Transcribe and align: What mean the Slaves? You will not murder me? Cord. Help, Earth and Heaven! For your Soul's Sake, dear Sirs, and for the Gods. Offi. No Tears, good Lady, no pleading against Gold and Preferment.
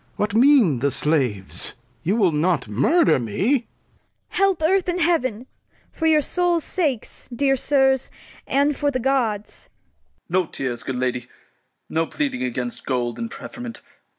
What 0.15 0.33
mean 0.33 0.79
the 0.79 0.89
Slaves? 0.89 1.75
You 2.01 2.15
will 2.15 2.31
not 2.31 2.67
murder 2.67 3.19
me? 3.19 3.51
Cord. 3.51 3.67
Help, 4.29 4.63
Earth 4.63 4.87
and 4.87 4.99
Heaven! 4.99 5.45
For 5.91 6.07
your 6.07 6.23
Soul's 6.23 6.63
Sake, 6.63 7.07
dear 7.31 7.55
Sirs, 7.55 8.09
and 8.47 8.75
for 8.75 8.89
the 8.89 8.97
Gods. 8.99 9.69
Offi. 9.69 10.25
No 10.27 10.45
Tears, 10.47 10.81
good 10.81 10.95
Lady, 10.95 11.27
no 11.87 12.07
pleading 12.07 12.41
against 12.41 12.87
Gold 12.87 13.19
and 13.19 13.29
Preferment. 13.29 13.83